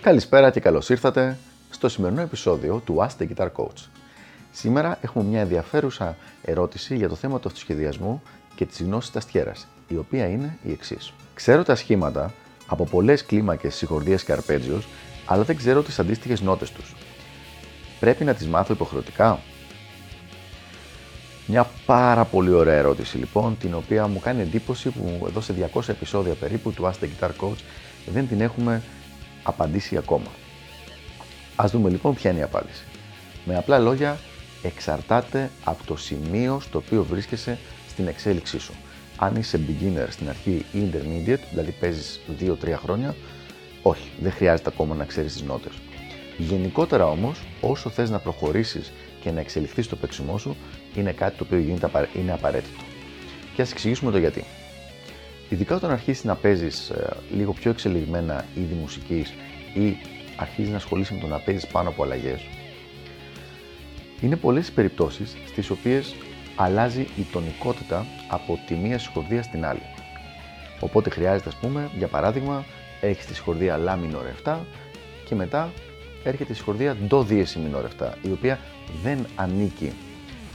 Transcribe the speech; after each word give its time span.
Καλησπέρα 0.00 0.50
και 0.50 0.60
καλώς 0.60 0.88
ήρθατε 0.88 1.38
στο 1.70 1.88
σημερινό 1.88 2.20
επεισόδιο 2.20 2.82
του 2.84 2.96
Ask 2.98 3.22
the 3.22 3.28
Guitar 3.28 3.48
Coach. 3.56 3.86
Σήμερα 4.52 4.98
έχουμε 5.00 5.24
μια 5.24 5.40
ενδιαφέρουσα 5.40 6.16
ερώτηση 6.42 6.96
για 6.96 7.08
το 7.08 7.14
θέμα 7.14 7.40
του 7.40 7.48
αυτοσχεδιασμού 7.48 8.22
και 8.54 8.66
της 8.66 8.82
γνώσης 8.82 9.10
της 9.10 9.24
αστιέρας, 9.24 9.66
η 9.88 9.96
οποία 9.96 10.26
είναι 10.28 10.58
η 10.62 10.72
εξής. 10.72 11.12
Ξέρω 11.34 11.62
τα 11.62 11.74
σχήματα 11.74 12.32
από 12.66 12.84
πολλές 12.84 13.24
κλίμακες, 13.24 13.74
συγχορδίες 13.74 14.24
και 14.24 14.32
αρπέτζιο, 14.32 14.82
αλλά 15.26 15.42
δεν 15.42 15.56
ξέρω 15.56 15.82
τις 15.82 15.98
αντίστοιχες 15.98 16.40
νότες 16.40 16.70
τους. 16.70 16.94
Πρέπει 18.00 18.24
να 18.24 18.34
τις 18.34 18.46
μάθω 18.46 18.72
υποχρεωτικά; 18.72 19.40
Μια 21.50 21.70
πάρα 21.86 22.24
πολύ 22.24 22.50
ωραία 22.50 22.74
ερώτηση 22.74 23.16
λοιπόν, 23.16 23.56
την 23.58 23.74
οποία 23.74 24.06
μου 24.06 24.20
κάνει 24.20 24.42
εντύπωση 24.42 24.90
που 24.90 25.24
εδώ 25.26 25.40
σε 25.40 25.70
200 25.74 25.88
επεισόδια 25.88 26.34
περίπου 26.34 26.72
του 26.72 26.84
Ask 26.84 27.04
the 27.04 27.06
Guitar 27.06 27.30
Coach 27.40 27.58
δεν 28.06 28.28
την 28.28 28.40
έχουμε 28.40 28.82
απαντήσει 29.42 29.96
ακόμα. 29.96 30.26
Ας 31.56 31.70
δούμε 31.70 31.90
λοιπόν 31.90 32.14
ποια 32.14 32.30
είναι 32.30 32.40
η 32.40 32.42
απάντηση. 32.42 32.84
Με 33.44 33.56
απλά 33.56 33.78
λόγια, 33.78 34.18
εξαρτάται 34.62 35.50
από 35.64 35.84
το 35.86 35.96
σημείο 35.96 36.60
στο 36.60 36.78
οποίο 36.78 37.04
βρίσκεσαι 37.04 37.58
στην 37.88 38.06
εξέλιξή 38.06 38.58
σου. 38.58 38.72
Αν 39.16 39.36
είσαι 39.36 39.60
beginner 39.68 40.06
στην 40.10 40.28
αρχή 40.28 40.64
ή 40.72 40.78
intermediate, 40.92 41.42
δηλαδή 41.50 41.74
παίζεις 41.80 42.20
2-3 42.40 42.54
χρόνια, 42.82 43.14
όχι, 43.82 44.10
δεν 44.20 44.32
χρειάζεται 44.32 44.70
ακόμα 44.72 44.94
να 44.94 45.04
ξέρεις 45.04 45.32
τις 45.32 45.42
νότες. 45.42 45.72
Γενικότερα 46.38 47.06
όμως, 47.06 47.40
όσο 47.60 47.90
θες 47.90 48.10
να 48.10 48.18
προχωρήσεις 48.18 48.92
και 49.28 49.34
να 49.34 49.40
εξελιχθείς 49.40 49.84
στο 49.84 49.96
παίξιμό 49.96 50.38
σου, 50.38 50.56
είναι 50.94 51.12
κάτι 51.12 51.36
το 51.36 51.44
οποίο 51.44 51.58
γίνεται, 51.58 52.08
είναι 52.14 52.32
απαραίτητο. 52.32 52.82
Και 53.54 53.62
ας 53.62 53.72
εξηγήσουμε 53.72 54.10
το 54.10 54.18
γιατί. 54.18 54.44
Ειδικά 55.48 55.74
όταν 55.74 55.90
αρχίσεις 55.90 56.24
να 56.24 56.34
παίζεις 56.34 56.90
ε, 56.90 57.16
λίγο 57.34 57.52
πιο 57.52 57.70
εξελιγμένα 57.70 58.44
είδη 58.54 58.74
μουσικής 58.74 59.34
ή 59.74 59.96
αρχίζεις 60.36 60.70
να 60.70 60.76
ασχολείσαι 60.76 61.14
με 61.14 61.20
το 61.20 61.26
να 61.26 61.38
παίζεις 61.38 61.66
πάνω 61.66 61.88
από 61.88 62.02
αλλαγές, 62.02 62.40
είναι 64.20 64.36
πολλές 64.36 64.68
οι 64.68 64.72
περιπτώσεις 64.72 65.36
στις 65.46 65.70
οποίες 65.70 66.14
αλλάζει 66.56 67.00
η 67.00 67.26
τονικότητα 67.32 68.06
από 68.28 68.58
τη 68.66 68.74
μία 68.74 68.98
συγχορδία 68.98 69.42
στην 69.42 69.64
άλλη. 69.64 69.82
Οπότε 70.80 71.10
χρειάζεται, 71.10 71.48
ας 71.48 71.54
πούμε, 71.54 71.90
για 71.96 72.08
παράδειγμα, 72.08 72.64
έχεις 73.00 73.26
τη 73.26 73.34
συγχορδία 73.34 73.80
La 73.86 73.92
minor 73.92 74.48
7 74.48 74.58
και 75.24 75.34
μετά 75.34 75.72
έρχεται 76.24 76.52
η 76.52 76.54
συγχορδία 76.54 76.96
Do 77.10 77.26
Diesel 77.28 77.42
minor 77.42 78.06
7, 78.06 78.10
η 78.22 78.30
οποία 78.30 78.58
δεν 79.02 79.26
ανήκει 79.34 79.92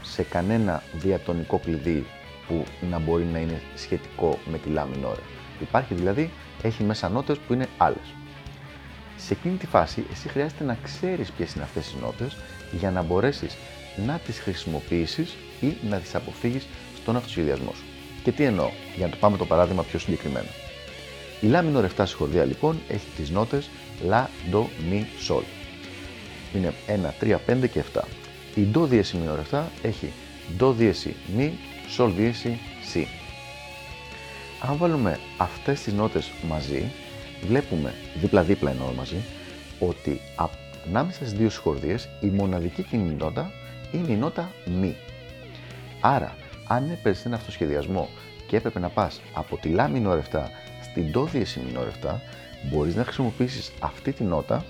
σε 0.02 0.24
κανένα 0.24 0.84
διατονικό 0.94 1.58
κλειδί 1.58 2.06
που 2.48 2.64
να 2.90 3.00
μπορεί 3.00 3.24
να 3.24 3.40
είναι 3.40 3.62
σχετικό 3.76 4.40
με 4.52 4.58
τη 4.58 4.70
λάμη 4.70 4.96
minore. 5.02 5.20
Υπάρχει 5.62 5.94
δηλαδή, 5.94 6.32
έχει 6.62 6.84
μέσα 6.84 7.10
νότες 7.10 7.38
που 7.38 7.54
είναι 7.54 7.68
άλλες. 7.78 8.14
Σε 9.18 9.34
εκείνη 9.34 9.56
τη 9.56 9.66
φάση, 9.68 10.04
εσύ 10.12 10.30
χρειάζεται 10.30 10.64
να 10.64 10.78
ξέρεις 10.84 11.32
ποιες 11.32 11.54
είναι 11.54 11.64
αυτές 11.64 11.92
οι 11.92 11.96
νότες 12.02 12.38
για 12.72 12.92
να 12.92 13.02
μπορέσεις 13.02 13.58
να 14.06 14.20
τις 14.26 14.40
χρησιμοποιήσεις 14.40 15.36
ή 15.62 15.74
να 15.90 15.98
τις 15.98 16.16
αποφύγεις 16.16 16.68
στον 17.02 17.16
αυτοσχεδιασμό 17.16 17.72
σου. 17.76 17.84
Και 18.24 18.32
τι 18.32 18.44
εννοώ, 18.44 18.70
για 18.96 19.06
να 19.06 19.12
το 19.12 19.18
πάμε 19.20 19.38
το 19.38 19.46
παράδειγμα 19.46 19.84
πιο 19.84 20.00
συγκεκριμένα. 20.00 20.50
Η 21.42 21.48
λάμη 21.48 21.72
minor 21.76 22.02
7 22.02 22.04
συγχορδία 22.06 22.46
λοιπόν 22.46 22.80
έχει 22.88 23.08
τις 23.16 23.30
νότες 23.30 23.70
La, 24.10 24.28
Do, 24.52 24.60
Mi, 24.92 25.04
Sol. 25.28 25.44
Είναι 26.56 26.74
1, 26.88 27.10
3, 27.20 27.38
5 27.48 27.68
και 27.70 27.84
7. 27.94 28.02
Η 28.56 28.68
Do 28.74 28.88
δίεση 28.88 29.18
minor 29.24 29.56
7 29.56 29.64
έχει 29.82 30.12
Do 30.60 30.74
δίεση 30.74 31.16
Mi, 31.38 31.50
Sol 31.98 32.12
δίεση 32.16 32.60
Si. 32.94 33.06
Αν 34.70 34.78
βάλουμε 34.78 35.20
αυτές 35.38 35.82
τις 35.82 35.94
νότες 35.94 36.32
μαζί, 36.48 36.92
βλέπουμε 37.48 37.94
δίπλα-δίπλα 38.16 38.72
εννοώ 38.72 38.92
μαζί, 38.92 39.18
ότι 39.80 40.22
ανάμεσα 40.88 41.18
στις 41.18 41.34
δύο 41.34 41.50
συγχορδίες 41.50 42.10
η 42.20 42.28
μοναδική 42.28 42.84
κοινή 42.84 43.14
νότα 43.14 43.52
είναι 43.92 44.12
η 44.12 44.16
νότα 44.16 44.52
μη. 44.66 44.96
Άρα, 46.00 46.36
αν 46.68 46.90
έπαιζε 46.90 47.24
ένα 47.26 47.36
αυτοσχεδιασμό 47.36 48.10
και 48.48 48.56
έπρεπε 48.56 48.80
να 48.80 48.90
πας 48.90 49.22
από 49.34 49.58
τη 49.58 49.70
λά 49.70 49.92
minor 49.94 50.20
7 50.32 50.44
στην 50.84 51.12
do 51.16 51.28
δίεση 51.32 51.62
minor 51.68 52.08
7, 52.08 52.16
μπορείς 52.72 52.96
να 52.96 53.04
χρησιμοποιήσεις 53.04 53.72
αυτή 53.80 54.12
τη 54.12 54.24
νότα 54.24 54.66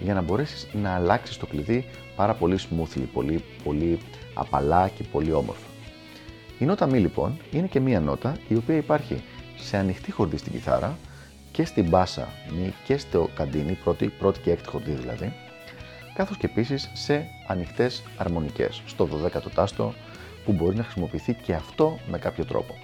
για 0.00 0.14
να 0.14 0.20
μπορέσεις 0.20 0.68
να 0.72 0.94
αλλάξεις 0.94 1.36
το 1.36 1.46
κλειδί 1.46 1.84
πάρα 2.16 2.34
πολύ 2.34 2.58
smoothly, 2.58 3.02
πολύ, 3.12 3.44
πολύ 3.64 3.98
απαλά 4.34 4.88
και 4.88 5.02
πολύ 5.02 5.32
όμορφα. 5.32 5.66
Η 6.58 6.64
νότα 6.64 6.86
μη 6.86 6.98
λοιπόν 6.98 7.38
είναι 7.50 7.66
και 7.66 7.80
μία 7.80 8.00
νότα 8.00 8.36
η 8.48 8.54
οποία 8.54 8.76
υπάρχει 8.76 9.22
σε 9.56 9.76
ανοιχτή 9.76 10.10
χορδή 10.10 10.36
στην 10.36 10.52
κιθάρα 10.52 10.98
και 11.52 11.64
στην 11.64 11.88
μπάσα 11.88 12.28
μη 12.50 12.74
και 12.84 12.96
στο 12.96 13.28
καντίνι, 13.34 13.72
πρώτη, 13.72 14.08
πρώτη 14.08 14.40
και 14.40 14.50
έκτη 14.50 14.68
χορδή 14.68 14.92
δηλαδή, 14.92 15.32
καθώς 16.14 16.36
και 16.36 16.46
επίσης 16.46 16.90
σε 16.92 17.26
ανοιχτές 17.46 18.02
αρμονικές, 18.16 18.82
στο 18.86 19.08
12ο 19.12 19.50
τάστο 19.54 19.94
που 20.44 20.52
μπορεί 20.52 20.76
να 20.76 20.82
χρησιμοποιηθεί 20.82 21.34
και 21.34 21.54
αυτό 21.54 21.98
με 22.10 22.18
κάποιο 22.18 22.44
τρόπο. 22.44 22.74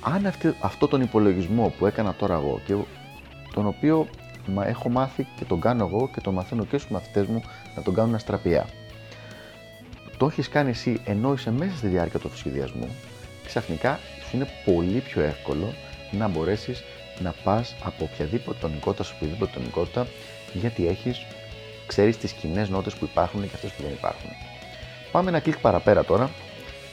Αν 0.00 0.26
αυτή, 0.26 0.54
αυτό 0.60 0.88
τον 0.88 1.00
υπολογισμό 1.00 1.72
που 1.78 1.86
έκανα 1.86 2.14
τώρα 2.14 2.34
εγώ 2.34 2.60
και 2.66 2.74
τον 3.54 3.66
οποίο 3.66 4.08
μα 4.46 4.66
έχω 4.66 4.88
μάθει 4.88 5.26
και 5.36 5.44
τον 5.44 5.60
κάνω 5.60 5.86
εγώ 5.86 6.10
και 6.14 6.20
τον 6.20 6.34
μαθαίνω 6.34 6.64
και 6.64 6.78
στους 6.78 6.90
μαθητές 6.90 7.26
μου 7.26 7.42
να 7.76 7.82
τον 7.82 7.94
κάνουν 7.94 8.14
αστραπιά 8.14 8.66
το 10.20 10.26
έχεις 10.26 10.48
κάνει 10.48 10.70
εσύ 10.70 11.00
ενώ 11.04 11.32
είσαι 11.32 11.50
μέσα 11.50 11.76
στη 11.76 11.86
διάρκεια 11.86 12.18
του 12.18 12.36
σχεδιασμού, 12.36 12.88
ξαφνικά 13.44 13.98
σου 14.28 14.36
είναι 14.36 14.48
πολύ 14.64 15.00
πιο 15.00 15.22
εύκολο 15.22 15.74
να 16.10 16.28
μπορέσεις 16.28 16.82
να 17.22 17.34
πας 17.44 17.74
από 17.84 18.08
οποιαδήποτε 18.12 18.58
τονικότητα 18.60 19.04
σε 19.04 19.12
οποιαδήποτε 19.16 19.50
τονικότητα, 19.54 20.06
γιατί 20.52 20.86
έχεις, 20.86 21.26
ξέρεις 21.86 22.18
τις 22.18 22.32
κοινές 22.32 22.68
νότες 22.68 22.94
που 22.94 23.04
υπάρχουν 23.04 23.42
και 23.42 23.54
αυτές 23.54 23.70
που 23.70 23.82
δεν 23.82 23.92
υπάρχουν. 23.92 24.30
Πάμε 25.12 25.28
ένα 25.28 25.40
κλικ 25.40 25.58
παραπέρα 25.58 26.04
τώρα. 26.04 26.30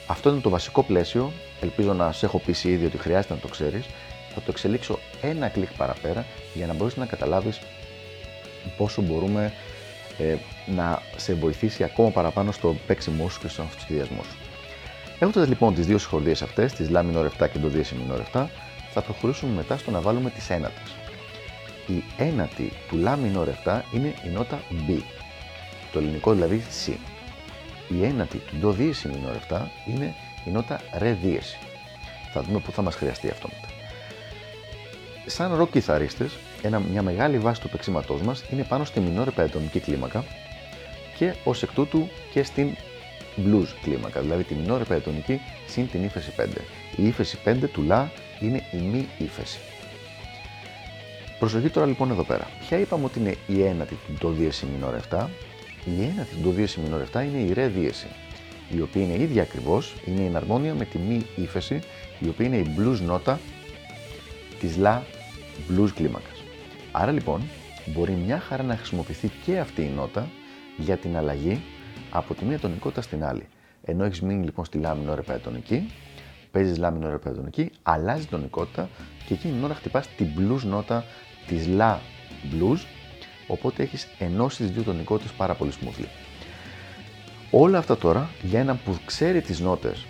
Αυτό 0.07 0.29
είναι 0.29 0.39
το 0.39 0.49
βασικό 0.49 0.83
πλαίσιο. 0.83 1.31
Ελπίζω 1.61 1.93
να 1.93 2.11
σε 2.11 2.25
έχω 2.25 2.39
πείσει 2.39 2.69
ήδη 2.69 2.85
ότι 2.85 2.97
χρειάζεται 2.97 3.33
να 3.33 3.39
το 3.39 3.47
ξέρεις. 3.47 3.85
Θα 4.39 4.45
το 4.45 4.51
εξελίξω 4.51 4.99
ένα 5.21 5.47
κλικ 5.47 5.73
παραπέρα 5.77 6.25
για 6.53 6.67
να 6.67 6.73
μπορέσει 6.73 6.99
να 6.99 7.05
καταλάβεις 7.05 7.59
πόσο 8.77 9.01
μπορούμε 9.01 9.53
ε, 10.17 10.35
να 10.65 11.01
σε 11.15 11.33
βοηθήσει 11.33 11.83
ακόμα 11.83 12.09
παραπάνω 12.09 12.51
στο 12.51 12.75
παίξιμό 12.87 13.29
σου 13.29 13.39
και 13.39 13.47
στον 13.47 13.65
αυτοσχεδιασμό 13.65 14.23
σου. 14.23 14.37
Έχοντας 15.19 15.47
λοιπόν 15.47 15.73
τις 15.73 15.85
δύο 15.85 15.97
συγχορδίε 15.97 16.35
αυτές, 16.43 16.73
τη 16.73 16.85
La 16.93 16.99
minor 16.99 17.27
7 17.39 17.49
και 17.51 17.59
το 17.59 17.71
Diesel 17.73 18.13
minor 18.13 18.41
7, 18.41 18.45
θα 18.91 19.01
προχωρήσουμε 19.01 19.51
μετά 19.55 19.77
στο 19.77 19.91
να 19.91 20.01
βάλουμε 20.01 20.29
τις 20.29 20.49
ένατες. 20.49 20.95
Η 21.87 22.03
ένατη 22.17 22.71
του 22.89 23.03
La 23.05 23.13
minor 23.13 23.47
7 23.65 23.81
είναι 23.93 24.13
η 24.25 24.29
νότα 24.29 24.61
B, 24.87 24.99
το 25.91 25.99
ελληνικό 25.99 26.33
δηλαδή 26.33 26.63
C. 26.85 26.91
Η 27.89 28.05
ένατη 28.05 28.37
του 28.37 28.55
Do 28.61 28.79
Diesel 28.79 29.11
minor 29.11 29.57
7 29.57 29.61
είναι 29.85 30.13
η 30.45 30.49
νότα 30.49 30.79
Re 30.99 31.15
Diesel. 31.23 31.67
Θα 32.33 32.41
δούμε 32.41 32.59
πού 32.59 32.71
θα 32.71 32.81
μας 32.81 32.95
χρειαστεί 32.95 33.29
αυτό 33.29 33.47
μετά. 33.53 33.66
Σαν 35.29 35.61
rock 35.61 35.69
κιθαρίστες, 35.71 36.37
ένα, 36.61 36.79
μια 36.79 37.01
μεγάλη 37.01 37.37
βάση 37.37 37.61
του 37.61 37.69
παίξήματός 37.69 38.21
μας 38.21 38.43
είναι 38.51 38.63
πάνω 38.63 38.85
στη 38.85 38.99
μινόρε 38.99 39.31
πεντατονική 39.31 39.79
κλίμακα 39.79 40.23
και 41.17 41.33
ως 41.43 41.63
εκ 41.63 41.71
τούτου 41.71 42.09
και 42.33 42.43
στην 42.43 42.75
blues 43.37 43.67
κλίμακα, 43.81 44.21
δηλαδή 44.21 44.43
τη 44.43 44.55
μινόρε 44.55 44.83
πεντατονική 44.83 45.41
συν 45.67 45.89
την 45.89 46.03
ύφεση 46.03 46.33
5. 46.37 46.45
Η 46.95 47.07
ύφεση 47.07 47.37
5 47.45 47.55
του 47.71 47.81
λα 47.81 48.11
είναι 48.39 48.63
η 48.71 48.77
μη 48.77 49.07
ύφεση. 49.17 49.59
Προσοχή 51.39 51.69
τώρα 51.69 51.85
λοιπόν 51.85 52.11
εδώ 52.11 52.23
πέρα. 52.23 52.47
Ποια 52.59 52.79
είπαμε 52.79 53.05
ότι 53.05 53.19
είναι 53.19 53.35
η 53.47 53.63
ένατη 53.63 53.95
του 54.07 54.13
το 54.19 54.29
δίεση 54.29 54.65
μινόρε 54.73 54.97
7. 55.11 55.25
Η 55.85 56.03
ένατη 56.03 56.35
του 56.35 56.41
το 56.43 56.49
δίεση 56.49 56.79
μινόρε 56.79 57.03
7 57.13 57.23
είναι 57.23 57.37
η 57.37 57.53
ρε 57.53 57.67
δίεση, 57.67 58.07
η 58.75 58.81
οποία 58.81 59.01
είναι 59.01 59.23
ίδια 59.23 59.41
ακριβώς, 59.41 59.93
είναι 60.05 60.21
η 60.21 60.25
εναρμόνια 60.25 60.73
με 60.73 60.85
τη 60.85 60.97
μη 60.97 61.25
ύφεση, 61.35 61.79
η 62.19 62.27
οποία 62.27 62.45
είναι 62.45 62.57
η 62.57 62.75
blues 62.77 62.99
νότα 62.99 63.39
της 64.59 64.77
λα 64.77 65.03
blues 65.69 65.89
κλίμακας. 65.95 66.43
Άρα 66.91 67.11
λοιπόν 67.11 67.41
μπορεί 67.85 68.11
μια 68.11 68.39
χαρά 68.39 68.63
να 68.63 68.75
χρησιμοποιηθεί 68.77 69.31
και 69.45 69.59
αυτή 69.59 69.81
η 69.81 69.91
νότα 69.95 70.27
για 70.77 70.97
την 70.97 71.17
αλλαγή 71.17 71.61
από 72.09 72.33
τη 72.33 72.45
μία 72.45 72.59
τονικότητα 72.59 73.01
στην 73.01 73.23
άλλη. 73.23 73.47
Ενώ 73.83 74.03
έχεις 74.03 74.21
μείνει 74.21 74.43
λοιπόν 74.43 74.65
στη 74.65 74.77
λάμινο 74.77 75.15
ρε 75.15 75.37
τονική, 75.37 75.91
παίζεις 76.51 76.77
λάμινο 76.77 77.09
ρε 77.09 77.17
τονική, 77.17 77.71
αλλάζει 77.83 78.25
τονικότητα 78.25 78.89
και 79.25 79.33
εκείνη 79.33 79.53
την 79.53 79.63
ώρα 79.63 79.73
χτυπάς 79.73 80.07
την 80.07 80.27
blues 80.37 80.61
νότα 80.63 81.03
της 81.47 81.67
la 81.77 81.95
blues, 82.51 82.79
οπότε 83.47 83.83
έχεις 83.83 84.07
ενώσεις 84.19 84.67
τι 84.67 84.73
δύο 84.73 84.83
τονικότητες 84.83 85.31
πάρα 85.31 85.53
πολύ 85.53 85.71
smoothly. 85.81 86.05
Όλα 87.51 87.77
αυτά 87.77 87.97
τώρα 87.97 88.29
για 88.41 88.59
έναν 88.59 88.79
που 88.85 88.97
ξέρει 89.05 89.41
τις 89.41 89.59
νότες 89.59 90.05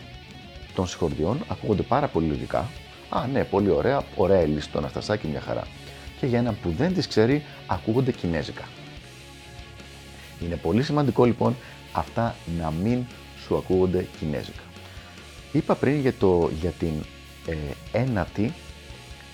των 0.75 0.87
συγχωριών 0.87 1.43
ακούγονται 1.47 1.81
πάρα 1.81 2.07
πολύ 2.07 2.27
λογικά. 2.27 2.69
Α, 3.09 3.27
ναι, 3.33 3.43
πολύ 3.43 3.69
ωραία, 3.69 4.03
ωραία 4.15 4.45
λύση 4.45 4.69
το 4.69 4.77
Αναστασάκι, 4.77 5.27
μια 5.27 5.41
χαρά 5.41 5.63
και 6.19 6.25
για 6.25 6.37
έναν 6.37 6.57
που 6.61 6.73
δεν 6.77 6.93
τις 6.93 7.07
ξέρει 7.07 7.43
ακούγονται 7.67 8.11
κινέζικα. 8.11 8.63
Είναι 10.43 10.55
πολύ 10.55 10.83
σημαντικό 10.83 11.25
λοιπόν 11.25 11.55
αυτά 11.93 12.35
να 12.59 12.71
μην 12.71 13.03
σου 13.45 13.57
ακούγονται 13.57 14.07
κινέζικα. 14.19 14.61
Είπα 15.51 15.75
πριν 15.75 15.99
για, 15.99 16.13
το, 16.13 16.51
για 16.59 16.69
την 16.69 16.93
ε, 17.47 17.55
ένατη 17.91 18.53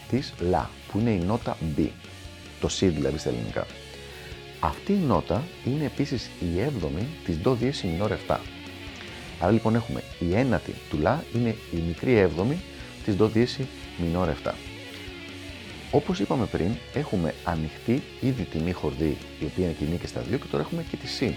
της 0.10 0.34
λα, 0.40 0.70
που 0.92 1.00
είναι 1.00 1.10
η 1.10 1.20
νότα 1.20 1.58
B, 1.78 1.88
το 2.60 2.70
C 2.80 2.90
δηλαδή 2.94 3.18
στα 3.18 3.30
ελληνικά. 3.30 3.66
Αυτή 4.60 4.94
η 4.94 5.00
νότα 5.08 5.44
είναι 5.66 5.86
επίσης 5.86 6.30
η 6.54 6.60
έβδομη 6.60 7.08
της 7.26 7.38
Do 7.44 7.50
Diesis 7.50 8.02
Minor 8.02 8.10
7. 8.28 8.38
Άρα 9.40 9.52
λοιπόν 9.52 9.76
έχουμε 9.76 10.04
η 10.20 10.36
ένατη 10.36 10.74
του 10.90 10.98
λα 10.98 11.24
είναι 11.36 11.56
η 11.72 11.78
μικρή 11.88 12.18
έβδομη 12.18 12.58
της 13.06 13.16
Do 13.20 13.30
Diesis 13.34 13.66
Minor 14.00 14.28
7. 14.44 14.52
Όπως 15.92 16.20
είπαμε 16.20 16.46
πριν, 16.46 16.72
έχουμε 16.94 17.34
ανοιχτή 17.44 18.04
ήδη 18.22 18.44
τη 18.44 18.58
μη 18.58 18.72
χορδή, 18.72 19.18
η 19.40 19.46
οποία 19.46 19.66
είναι 19.66 19.76
κοινή 19.80 19.98
και 19.98 20.08
στα 20.08 20.22
δύο, 20.22 20.38
και 20.38 20.48
τώρα 20.52 20.64
έχουμε 20.64 20.86
και 20.90 20.98
τη 20.98 21.08
C, 21.20 21.34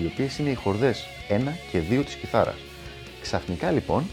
οι 0.00 0.06
οποίες 0.06 0.38
είναι 0.38 0.50
οι 0.50 0.54
χορδές 0.54 1.04
1 1.28 1.52
και 1.70 1.80
2 1.90 2.04
της 2.04 2.14
κιθάρας. 2.14 2.56
Ξαφνικά 3.20 3.70
λοιπόν 3.70 4.04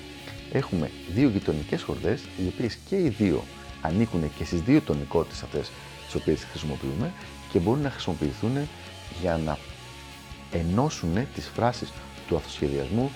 έχουμε 0.51 0.91
δύο 1.13 1.29
γειτονικές 1.29 1.81
χορδές, 1.81 2.21
οι 2.21 2.47
οποίες 2.53 2.77
και 2.89 2.95
οι 2.95 3.09
δύο 3.09 3.43
ανήκουν 3.81 4.31
και 4.37 4.45
στις 4.45 4.61
δύο 4.61 4.81
τονικότητες 4.81 5.43
αυτές 5.43 5.71
τις 6.05 6.15
οποίες 6.15 6.43
χρησιμοποιούμε 6.43 7.13
και 7.51 7.59
μπορούν 7.59 7.81
να 7.81 7.89
χρησιμοποιηθούν 7.89 8.57
για 9.21 9.37
να 9.45 9.57
ενώσουν 10.51 11.27
τις 11.35 11.51
φράσεις 11.53 11.91
του 12.27 12.35
αυτοσχεδιασμού 12.35 13.11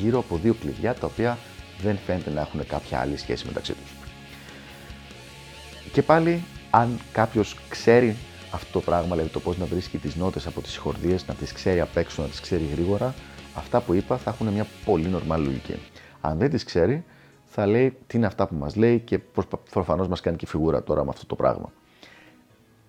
γύρω 0.00 0.18
από 0.18 0.36
δύο 0.36 0.54
κλειδιά 0.54 0.94
τα 0.94 1.06
οποία 1.06 1.38
δεν 1.82 1.98
φαίνεται 2.06 2.30
να 2.30 2.40
έχουν 2.40 2.66
κάποια 2.66 3.00
άλλη 3.00 3.16
σχέση 3.16 3.46
μεταξύ 3.46 3.72
τους. 3.72 3.92
Και 5.92 6.02
πάλι, 6.02 6.42
αν 6.70 6.98
κάποιος 7.12 7.56
ξέρει 7.68 8.16
αυτό 8.50 8.72
το 8.72 8.80
πράγμα, 8.80 9.10
δηλαδή 9.10 9.28
το 9.28 9.40
πώς 9.40 9.58
να 9.58 9.64
βρίσκει 9.64 9.98
τις 9.98 10.14
νότες 10.14 10.46
από 10.46 10.60
τις 10.60 10.76
χορδίες, 10.76 11.26
να 11.26 11.34
τις 11.34 11.52
ξέρει 11.52 11.80
απ' 11.80 11.96
έξω, 11.96 12.22
να 12.22 12.28
τις 12.28 12.40
ξέρει 12.40 12.64
γρήγορα, 12.72 13.14
αυτά 13.54 13.80
που 13.80 13.94
είπα 13.94 14.16
θα 14.16 14.30
έχουν 14.30 14.46
μια 14.46 14.66
πολύ 14.84 15.08
νορμάλ 15.08 15.44
λογική. 15.44 15.74
Αν 16.20 16.38
δεν 16.38 16.50
τις 16.50 16.64
ξέρει, 16.64 17.04
θα 17.44 17.66
λέει 17.66 17.96
τι 18.06 18.16
είναι 18.16 18.26
αυτά 18.26 18.46
που 18.46 18.54
μας 18.54 18.76
λέει 18.76 18.98
και 18.98 19.20
προφανώς 19.70 20.08
μας 20.08 20.20
κάνει 20.20 20.36
και 20.36 20.46
φιγούρα 20.46 20.82
τώρα 20.82 21.04
με 21.04 21.10
αυτό 21.10 21.26
το 21.26 21.34
πράγμα. 21.34 21.72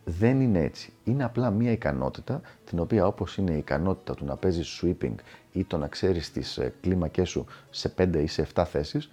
Δεν 0.09 0.41
είναι 0.41 0.59
έτσι. 0.59 0.93
Είναι 1.03 1.23
απλά 1.23 1.49
μια 1.49 1.71
ικανότητα, 1.71 2.41
την 2.65 2.79
οποία 2.79 3.07
όπως 3.07 3.37
είναι 3.37 3.51
η 3.51 3.57
ικανότητα 3.57 4.13
του 4.13 4.25
να 4.25 4.35
παίζεις 4.35 4.81
sweeping 4.81 5.15
ή 5.51 5.63
το 5.63 5.77
να 5.77 5.87
ξέρεις 5.87 6.31
τις 6.31 6.57
ε, 6.57 6.73
κλίμακές 6.81 7.29
σου 7.29 7.45
σε 7.69 7.93
5 7.97 8.15
ή 8.15 8.27
σε 8.27 8.47
7 8.53 8.63
θέσεις, 8.65 9.09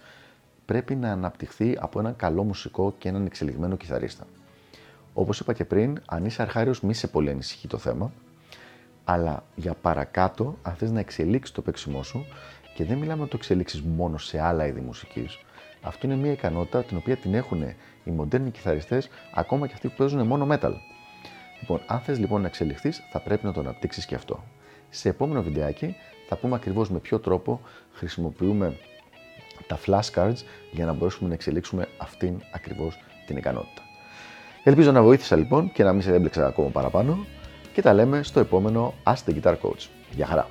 πρέπει 0.65 0.95
να 0.95 1.11
αναπτυχθεί 1.11 1.77
από 1.79 1.99
έναν 1.99 2.15
καλό 2.15 2.43
μουσικό 2.43 2.95
και 2.97 3.09
έναν 3.09 3.25
εξελιγμένο 3.25 3.75
κιθαρίστα. 3.75 4.27
Όπως 5.13 5.39
είπα 5.39 5.53
και 5.53 5.65
πριν, 5.65 6.01
αν 6.05 6.25
είσαι 6.25 6.41
αρχάριος, 6.41 6.81
μη 6.81 6.93
σε 6.93 7.07
πολύ 7.07 7.29
ανησυχεί 7.29 7.67
το 7.67 7.77
θέμα, 7.77 8.11
αλλά 9.03 9.43
για 9.55 9.73
παρακάτω, 9.73 10.57
αν 10.61 10.73
θες 10.73 10.91
να 10.91 10.99
εξελίξεις 10.99 11.55
το 11.55 11.61
παίξιμό 11.61 12.03
σου, 12.03 12.25
και 12.75 12.85
δεν 12.85 12.97
μιλάμε 12.97 13.21
να 13.21 13.27
το 13.27 13.37
εξελίξεις 13.37 13.81
μόνο 13.81 14.17
σε 14.17 14.39
άλλα 14.39 14.67
είδη 14.67 14.81
μουσικής, 14.81 15.44
αυτό 15.85 16.07
είναι 16.07 16.15
μια 16.15 16.31
ικανότητα 16.31 16.83
την 16.83 16.97
οποία 16.97 17.15
την 17.15 17.33
έχουν 17.33 17.63
οι 18.03 18.11
μοντέρνοι 18.11 18.51
κιθαριστές, 18.51 19.09
ακόμα 19.33 19.67
και 19.67 19.73
αυτοί 19.73 19.87
που 19.87 19.93
παίζουν 19.97 20.27
μόνο 20.27 20.47
metal. 20.51 20.73
Λοιπόν, 21.59 21.81
αν 21.87 21.99
θες 21.99 22.19
λοιπόν 22.19 22.41
να 22.41 22.47
εξελιχθείς, 22.47 23.03
θα 23.11 23.19
πρέπει 23.19 23.45
να 23.45 23.53
το 23.53 23.59
αναπτύξεις 23.59 24.05
και 24.05 24.15
αυτό. 24.15 24.43
Σε 24.89 25.09
επόμενο 25.09 25.43
βιντεάκι 25.43 25.95
θα 26.27 26.35
πούμε 26.35 26.55
ακριβώς 26.55 26.89
με 26.89 26.99
ποιο 26.99 27.19
τρόπο 27.19 27.61
χρησιμοποιούμε 27.93 28.77
τα 29.67 29.79
flashcards 29.85 30.37
για 30.71 30.85
να 30.85 30.93
μπορέσουμε 30.93 31.27
να 31.27 31.33
εξελίξουμε 31.33 31.87
αυτήν 31.97 32.41
ακριβώς 32.51 32.99
την 33.25 33.37
ικανότητα. 33.37 33.81
Ελπίζω 34.63 34.91
να 34.91 35.01
βοήθησα 35.01 35.35
λοιπόν 35.35 35.71
και 35.71 35.83
να 35.83 35.93
μην 35.93 36.01
σε 36.01 36.13
έμπλεξα 36.13 36.47
ακόμα 36.47 36.69
παραπάνω 36.69 37.25
και 37.73 37.81
τα 37.81 37.93
λέμε 37.93 38.23
στο 38.23 38.39
επόμενο 38.39 38.93
Ask 39.03 39.29
the 39.29 39.41
Guitar 39.41 39.55
Coach. 39.61 39.87
Γεια 40.11 40.25
χαρά! 40.25 40.47